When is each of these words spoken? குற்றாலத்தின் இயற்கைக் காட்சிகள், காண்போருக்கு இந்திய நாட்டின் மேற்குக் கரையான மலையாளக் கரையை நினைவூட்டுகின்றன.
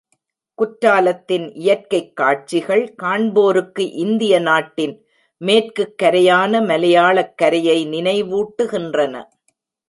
குற்றாலத்தின் 0.57 1.51
இயற்கைக் 1.53 2.15
காட்சிகள், 2.15 2.95
காண்போருக்கு 3.03 3.91
இந்திய 3.91 4.39
நாட்டின் 4.39 5.05
மேற்குக் 5.37 5.95
கரையான 6.03 6.65
மலையாளக் 6.65 7.37
கரையை 7.37 7.87
நினைவூட்டுகின்றன. 7.87 9.23